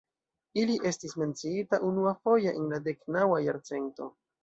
Ili 0.61 0.77
estis 0.91 1.13
menciitaj 1.25 1.81
unuafoje 1.91 2.57
en 2.63 2.69
la 2.75 2.83
deknaŭa 2.91 3.43
jarcento. 3.51 4.15